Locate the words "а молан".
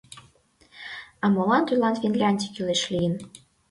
1.23-1.63